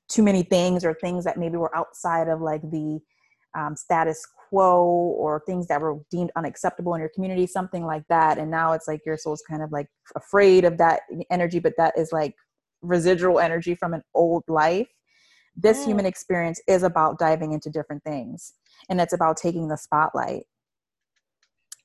[0.09, 2.99] too many things or things that maybe were outside of like the
[3.55, 8.37] um, status quo or things that were deemed unacceptable in your community something like that
[8.37, 11.97] and now it's like your soul's kind of like afraid of that energy but that
[11.97, 12.35] is like
[12.81, 14.87] residual energy from an old life
[15.55, 15.85] this mm.
[15.85, 18.53] human experience is about diving into different things
[18.89, 20.43] and it's about taking the spotlight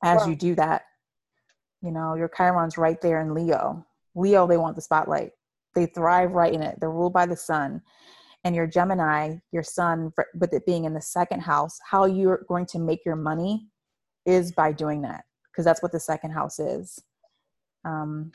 [0.02, 0.26] as wow.
[0.28, 0.82] you do that
[1.82, 5.32] you know your chiron's right there in leo leo they want the spotlight
[5.74, 7.80] they thrive right in it they're ruled by the sun
[8.44, 12.66] and your Gemini, your sun, with it being in the second house, how you're going
[12.66, 13.68] to make your money
[14.24, 16.98] is by doing that because that's what the second house is.
[17.84, 18.32] Um,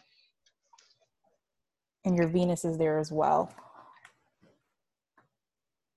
[2.03, 3.51] and your Venus is there as well.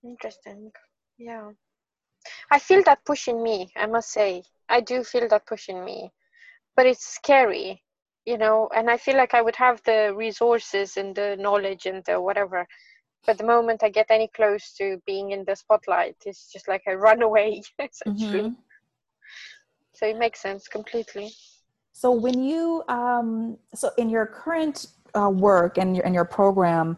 [0.02, 0.70] Interesting.
[1.18, 1.50] Yeah.
[2.50, 4.42] I feel that pushing me, I must say.
[4.68, 6.12] I do feel that pushing me.
[6.78, 7.82] But it's scary,
[8.24, 12.04] you know, and I feel like I would have the resources and the knowledge and
[12.04, 12.68] the whatever.
[13.26, 16.82] But the moment I get any close to being in the spotlight, it's just like
[16.86, 18.50] I run away, essentially.
[18.50, 18.62] Mm-hmm.
[19.92, 21.32] So it makes sense completely.
[21.94, 24.86] So when you um so in your current
[25.16, 26.96] uh, work and your and your program,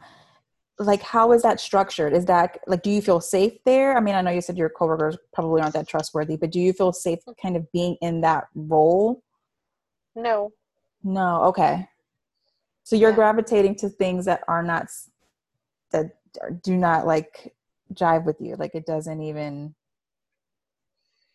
[0.78, 4.14] like how is that structured is that like do you feel safe there i mean
[4.14, 7.18] i know you said your coworkers probably aren't that trustworthy but do you feel safe
[7.40, 9.22] kind of being in that role
[10.22, 10.50] no
[11.02, 11.88] no okay
[12.82, 13.16] so you're yeah.
[13.16, 14.86] gravitating to things that are not
[15.92, 16.16] that
[16.62, 17.54] do not like
[17.94, 19.74] jive with you like it doesn't even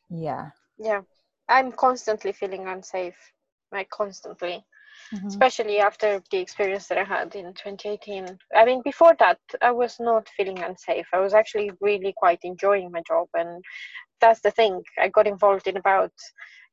[0.09, 1.01] yeah yeah
[1.49, 3.31] i'm constantly feeling unsafe
[3.71, 4.63] like constantly
[5.13, 5.27] mm-hmm.
[5.27, 8.37] especially after the experience that I had in 2018.
[8.55, 11.07] I mean, before that, I was not feeling unsafe.
[11.13, 13.63] I was actually really quite enjoying my job, and
[14.21, 14.81] that's the thing.
[14.99, 16.11] I got involved in about,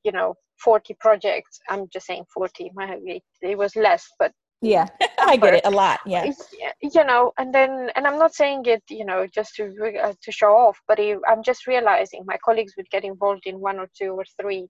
[0.04, 1.60] you know, 40 projects.
[1.68, 2.70] I'm just saying 40.
[2.74, 4.86] My, it, it was less, but yeah
[5.18, 6.24] i get it a lot yeah
[6.80, 9.64] you know and then and i'm not saying it you know just to
[10.00, 13.60] uh, to show off but it, i'm just realizing my colleagues would get involved in
[13.60, 14.68] one or two or three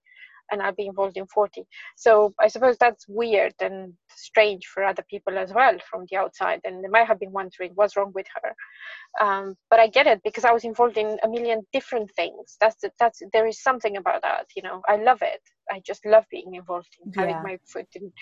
[0.53, 1.65] and I'll be involved in 40.
[1.97, 6.61] So I suppose that's weird and strange for other people as well from the outside.
[6.65, 9.25] And they might have been wondering what's wrong with her.
[9.27, 12.57] Um, but I get it because I was involved in a million different things.
[12.61, 14.47] That's the, that's there is something about that.
[14.55, 15.41] You know, I love it.
[15.71, 17.43] I just love being involved in having yeah.
[17.43, 18.13] my foot in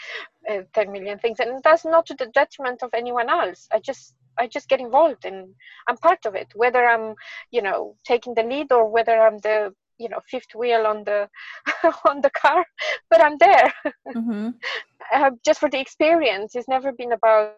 [0.49, 3.67] uh, 10 million things, and that's not to the detriment of anyone else.
[3.73, 5.55] I just I just get involved and
[5.87, 7.15] I'm part of it, whether I'm,
[7.51, 11.29] you know, taking the lead or whether I'm the you know fifth wheel on the
[12.09, 12.65] on the car
[13.11, 13.73] but i'm there.
[14.17, 14.49] Mm-hmm.
[15.15, 17.55] uh, just for the experience it's never been about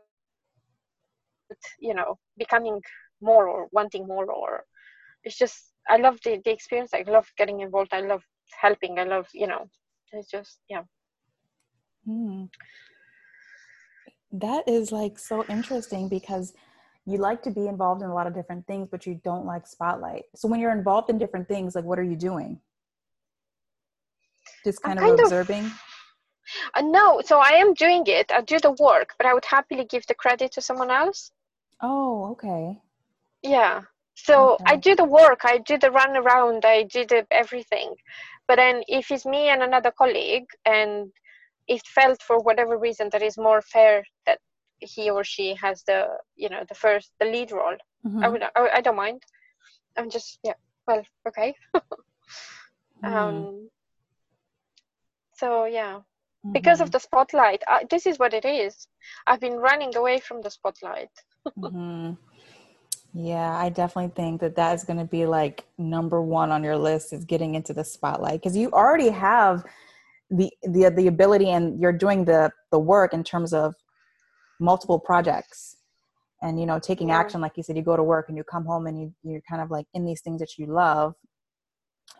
[1.80, 2.80] you know becoming
[3.20, 4.64] more or wanting more or
[5.24, 5.56] it's just
[5.88, 6.90] i love the, the experience.
[6.94, 7.92] I love getting involved.
[7.92, 8.22] I love
[8.60, 8.98] helping.
[8.98, 9.68] I love you know
[10.12, 10.82] it's just yeah.
[12.08, 12.48] Mm.
[14.32, 16.52] that is like so interesting because
[17.06, 19.66] you like to be involved in a lot of different things, but you don't like
[19.66, 20.24] spotlight.
[20.36, 22.60] So when you're involved in different things, like what are you doing?
[24.64, 25.64] Just kind, kind of observing?
[25.64, 25.72] Of,
[26.74, 28.30] uh, no, so I am doing it.
[28.32, 31.32] I do the work, but I would happily give the credit to someone else.
[31.80, 32.78] Oh, okay.
[33.42, 33.82] Yeah.
[34.14, 34.64] So okay.
[34.66, 37.94] I do the work, I do the run around, I do the everything.
[38.46, 41.10] But then if it's me and another colleague and
[41.66, 44.38] it felt for whatever reason that is more fair that
[44.82, 48.22] he or she has the you know the first the lead role mm-hmm.
[48.22, 49.22] i would I, I, don't mind
[49.96, 50.54] i'm just yeah
[50.86, 53.04] well okay mm.
[53.04, 53.68] um
[55.34, 56.52] so yeah mm-hmm.
[56.52, 58.88] because of the spotlight uh, this is what it is
[59.26, 61.10] i've been running away from the spotlight
[61.58, 62.12] mm-hmm.
[63.14, 66.76] yeah i definitely think that that is going to be like number one on your
[66.76, 69.64] list is getting into the spotlight because you already have
[70.32, 73.74] the the the ability and you're doing the the work in terms of
[74.62, 75.76] multiple projects
[76.40, 77.18] and you know taking yeah.
[77.18, 79.42] action like you said you go to work and you come home and you you're
[79.48, 81.14] kind of like in these things that you love.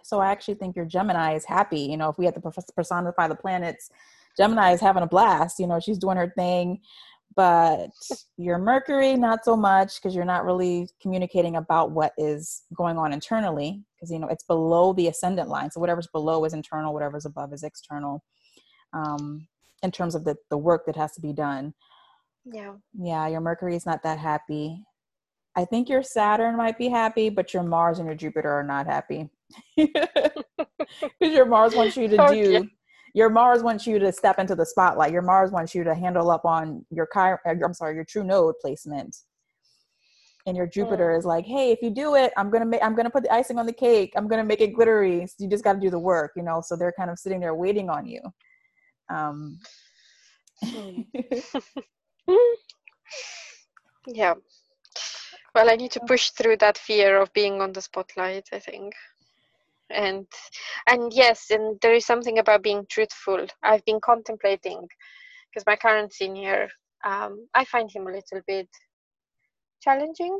[0.03, 3.29] So i actually think your gemini is happy you know if we had to personify
[3.29, 3.91] the planets
[4.37, 6.81] gemini is having a blast you know she's doing her thing
[7.35, 7.91] but
[8.37, 13.13] your mercury not so much because you're not really communicating about what is going on
[13.13, 15.71] internally because you know it's below the ascendant line.
[15.71, 18.23] So whatever's below is internal whatever's above is external
[18.93, 19.47] um,
[19.83, 21.75] in terms of the, the work that has to be done
[22.45, 22.75] yeah.
[22.99, 24.85] Yeah, your Mercury is not that happy.
[25.55, 28.87] I think your Saturn might be happy, but your Mars and your Jupiter are not
[28.87, 29.29] happy.
[31.19, 32.59] Because your Mars wants you to okay.
[32.59, 32.69] do
[33.15, 35.13] your Mars wants you to step into the spotlight.
[35.13, 38.25] Your Mars wants you to handle up on your chi- uh, I'm sorry, your true
[38.25, 39.17] node placement.
[40.47, 41.19] And your Jupiter mm.
[41.19, 43.59] is like, hey, if you do it, I'm gonna make I'm gonna put the icing
[43.59, 44.13] on the cake.
[44.17, 45.27] I'm gonna make it glittery.
[45.27, 46.63] So you just gotta do the work, you know.
[46.65, 48.21] So they're kind of sitting there waiting on you.
[49.09, 49.59] Um
[50.65, 51.07] mm.
[54.07, 54.35] yeah.
[55.55, 58.95] Well, I need to push through that fear of being on the spotlight, I think.
[59.91, 60.27] And
[60.87, 63.47] and yes, and there is something about being truthful.
[63.63, 64.89] I've been contemplating
[65.51, 66.71] because my current senior,
[67.05, 68.69] um, I find him a little bit
[69.83, 70.39] challenging.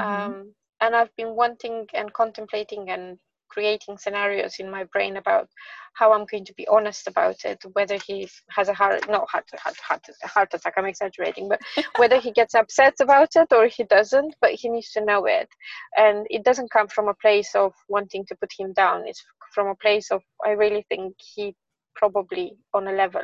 [0.00, 0.32] Mm-hmm.
[0.32, 3.18] Um, and I've been wanting and contemplating and
[3.54, 5.48] creating scenarios in my brain about
[5.94, 9.48] how I'm going to be honest about it, whether he has a heart, no, heart,
[9.56, 11.60] heart, heart, heart attack, I'm exaggerating, but
[11.96, 15.48] whether he gets upset about it or he doesn't, but he needs to know it.
[15.96, 19.04] And it doesn't come from a place of wanting to put him down.
[19.06, 19.24] It's
[19.54, 21.54] from a place of, I really think he
[21.94, 23.22] probably on a level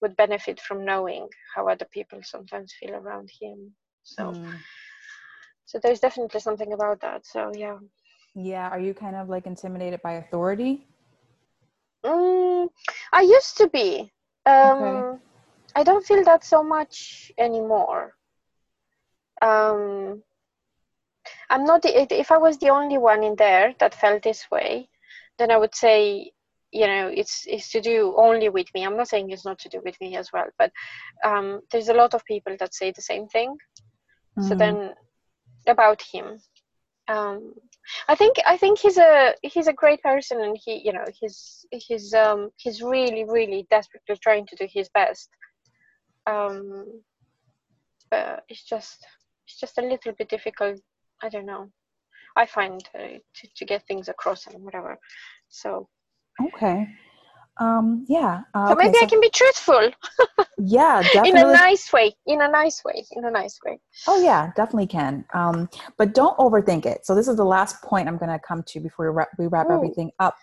[0.00, 3.72] would benefit from knowing how other people sometimes feel around him.
[4.04, 4.54] So, mm.
[5.66, 7.26] so there's definitely something about that.
[7.26, 7.78] So yeah.
[8.38, 8.68] Yeah.
[8.68, 10.86] Are you kind of like intimidated by authority?
[12.04, 12.68] Mm,
[13.12, 14.12] I used to be.
[14.46, 15.18] Um, okay.
[15.74, 18.14] I don't feel that so much anymore.
[19.42, 20.22] Um,
[21.50, 21.80] I'm not.
[21.84, 24.88] If I was the only one in there that felt this way,
[25.38, 26.30] then I would say,
[26.70, 28.84] you know, it's it's to do only with me.
[28.84, 30.70] I'm not saying it's not to do with me as well, but
[31.24, 33.50] um, there's a lot of people that say the same thing.
[34.38, 34.48] Mm-hmm.
[34.48, 34.94] So then,
[35.66, 36.38] about him,
[37.08, 37.54] um,
[38.08, 41.64] I think I think he's a he's a great person, and he you know he's
[41.70, 45.28] he's um he's really really desperately trying to do his best.
[46.26, 47.02] Um,
[48.10, 49.06] but it's just
[49.46, 50.80] it's just a little bit difficult.
[51.22, 51.70] I don't know.
[52.36, 54.98] I find uh, to to get things across and whatever.
[55.48, 55.88] So.
[56.40, 56.86] Okay.
[57.60, 58.42] Um, yeah.
[58.54, 59.90] Uh, so maybe okay, so, I can be truthful.
[60.58, 61.30] yeah, definitely.
[61.40, 62.14] In a nice way.
[62.26, 63.04] In a nice way.
[63.12, 63.80] In a nice way.
[64.06, 65.24] Oh yeah, definitely can.
[65.34, 67.04] Um, but don't overthink it.
[67.04, 69.46] So this is the last point I'm going to come to before we wrap, we
[69.48, 70.36] wrap everything up.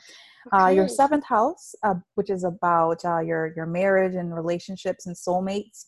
[0.53, 0.63] Okay.
[0.63, 5.15] Uh, your seventh house, uh, which is about uh, your your marriage and relationships and
[5.15, 5.85] soulmates.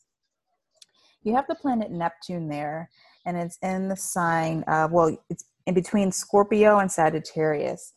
[1.24, 2.90] You have the planet Neptune there,
[3.26, 4.64] and it's in the sign.
[4.64, 7.94] Of, well, it's in between Scorpio and Sagittarius.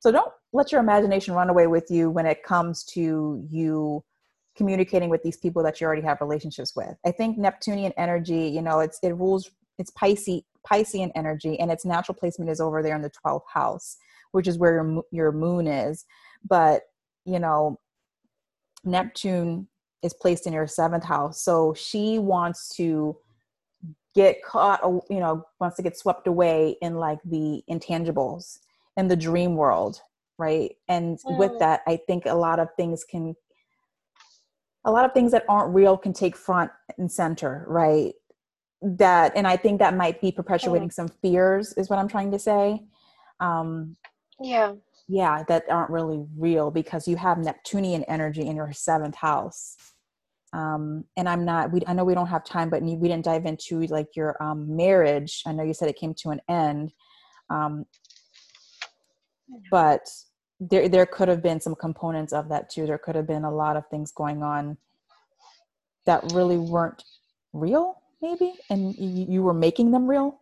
[0.00, 4.04] So don't let your imagination run away with you when it comes to you
[4.56, 6.94] communicating with these people that you already have relationships with.
[7.06, 11.84] I think Neptunian energy, you know, it's it rules it's Pisces Piscean energy and its
[11.84, 13.96] natural placement is over there in the 12th house,
[14.32, 16.04] which is where your your moon is.
[16.46, 16.82] But,
[17.24, 17.78] you know,
[18.84, 19.68] Neptune
[20.02, 21.42] is placed in your 7th house.
[21.42, 23.16] So she wants to
[24.14, 24.80] get caught,
[25.10, 28.58] you know, wants to get swept away in like the intangibles
[28.98, 30.02] in the dream world
[30.38, 30.76] right?
[30.88, 31.36] And mm.
[31.36, 33.34] with that i think a lot of things can
[34.84, 38.14] a lot of things that aren't real can take front and center right?
[38.80, 40.92] That and i think that might be perpetuating mm.
[40.92, 42.80] some fears is what i'm trying to say.
[43.40, 43.96] Um
[44.40, 44.74] yeah.
[45.08, 49.76] yeah that aren't really real because you have neptunian energy in your seventh house.
[50.52, 53.46] Um and i'm not we i know we don't have time but we didn't dive
[53.46, 55.42] into like your um marriage.
[55.44, 56.92] I know you said it came to an end.
[57.50, 57.86] Um
[59.70, 60.08] but
[60.60, 62.86] there there could have been some components of that too.
[62.86, 64.76] There could have been a lot of things going on
[66.06, 67.04] that really weren't
[67.52, 70.40] real maybe and you, you were making them real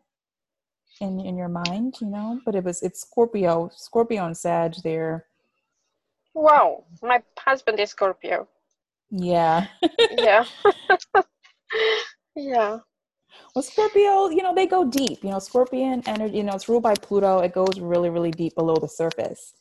[1.00, 2.40] in in your mind you know?
[2.44, 3.70] But it was it's scorpio.
[3.74, 5.26] Scorpio and sag there
[6.34, 8.48] wow my husband is scorpio.
[9.10, 9.66] Yeah.
[10.18, 10.44] Yeah.
[12.36, 12.78] Yeah
[13.54, 16.82] well scorpio you know they go deep you know scorpion energy you know it's ruled
[16.82, 19.54] by pluto it goes really really deep below the surface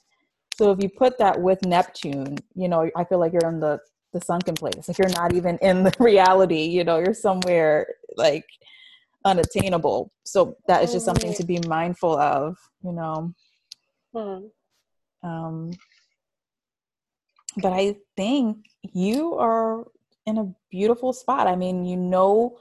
[0.56, 3.80] so if you put that with Neptune, you know, I feel like you're in the
[4.14, 4.88] the sunken place.
[4.88, 8.46] Like you're not even in the reality, you know, you're somewhere like
[9.26, 10.14] unattainable.
[10.24, 13.34] So that is just something to be mindful of, you know.
[14.14, 15.28] Hmm.
[15.28, 15.72] Um
[17.58, 19.86] but I think you are
[20.26, 21.48] in a beautiful spot.
[21.48, 22.58] I mean, you know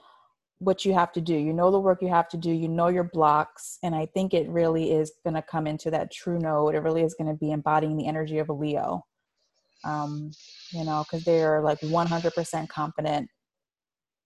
[0.64, 1.34] what you have to do.
[1.34, 2.50] You know the work you have to do.
[2.50, 3.78] You know your blocks.
[3.82, 6.74] And I think it really is going to come into that true node.
[6.74, 9.04] It really is going to be embodying the energy of a Leo.
[9.84, 10.30] Um,
[10.70, 13.28] you know, because they are like 100% confident,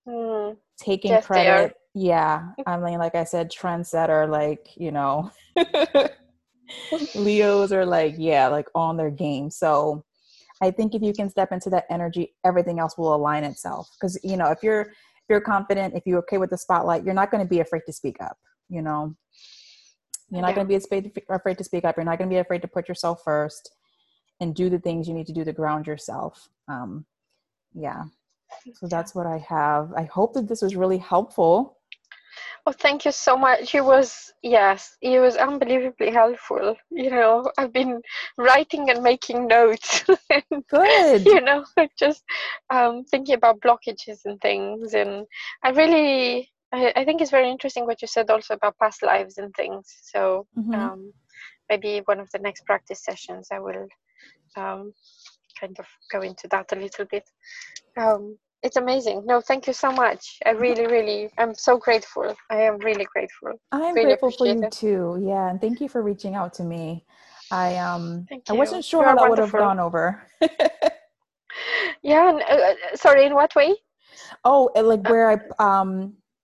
[0.06, 0.56] mm.
[0.78, 1.74] taking yes, credit.
[1.94, 2.50] Yeah.
[2.64, 5.32] I mean, like I said, trendsetter, like, you know,
[7.16, 9.50] Leos are like, yeah, like on their game.
[9.50, 10.04] So
[10.62, 13.88] I think if you can step into that energy, everything else will align itself.
[13.98, 14.92] Because, you know, if you're,
[15.28, 17.92] you're confident, if you're okay with the spotlight, you're not going to be afraid to
[17.92, 18.36] speak up.
[18.68, 19.14] You know,
[20.30, 20.54] you're not yeah.
[20.54, 21.96] going to be afraid to speak up.
[21.96, 23.70] You're not going to be afraid to put yourself first
[24.40, 26.48] and do the things you need to do to ground yourself.
[26.68, 27.06] Um,
[27.74, 28.04] yeah.
[28.74, 29.92] So that's what I have.
[29.96, 31.77] I hope that this was really helpful.
[32.66, 33.70] Oh, thank you so much.
[33.70, 36.76] He was, yes, he was unbelievably helpful.
[36.90, 38.02] You know, I've been
[38.36, 40.04] writing and making notes.
[40.68, 41.24] Good.
[41.24, 41.64] you know,
[41.98, 42.22] just
[42.70, 44.94] um, thinking about blockages and things.
[44.94, 45.26] And
[45.62, 49.38] I really, I, I, think it's very interesting what you said also about past lives
[49.38, 49.86] and things.
[50.02, 50.74] So mm-hmm.
[50.74, 51.12] um,
[51.70, 53.88] maybe one of the next practice sessions, I will
[54.56, 54.92] um,
[55.58, 57.24] kind of go into that a little bit.
[57.96, 59.22] Um, it's amazing.
[59.24, 60.38] No, thank you so much.
[60.44, 62.34] I really, really, I'm so grateful.
[62.50, 63.52] I am really grateful.
[63.70, 64.72] I'm really grateful for you it.
[64.72, 65.18] too.
[65.22, 67.04] Yeah, and thank you for reaching out to me.
[67.50, 69.30] I um I wasn't sure how that wonderful.
[69.30, 70.26] would have gone over.
[72.02, 72.38] yeah.
[72.48, 73.74] Uh, sorry, in what way?
[74.44, 75.38] Oh, like where I
[75.80, 76.14] um